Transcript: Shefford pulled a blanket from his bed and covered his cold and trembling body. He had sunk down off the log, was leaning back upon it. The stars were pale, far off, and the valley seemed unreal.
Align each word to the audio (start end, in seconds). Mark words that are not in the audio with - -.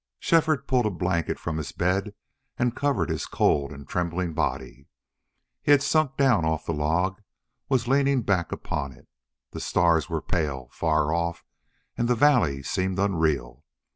Shefford 0.17 0.65
pulled 0.67 0.87
a 0.87 0.89
blanket 0.89 1.37
from 1.37 1.57
his 1.57 1.71
bed 1.71 2.15
and 2.57 2.75
covered 2.75 3.11
his 3.11 3.27
cold 3.27 3.69
and 3.71 3.87
trembling 3.87 4.33
body. 4.33 4.87
He 5.61 5.69
had 5.69 5.83
sunk 5.83 6.17
down 6.17 6.43
off 6.43 6.65
the 6.65 6.73
log, 6.73 7.21
was 7.69 7.87
leaning 7.87 8.23
back 8.23 8.51
upon 8.51 8.93
it. 8.93 9.07
The 9.51 9.59
stars 9.59 10.09
were 10.09 10.19
pale, 10.19 10.69
far 10.71 11.13
off, 11.13 11.45
and 11.95 12.07
the 12.07 12.15
valley 12.15 12.63
seemed 12.63 12.97
unreal. 12.97 13.63